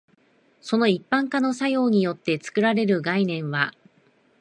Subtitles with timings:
[0.61, 3.71] その一般化の作用によって作られる概念は、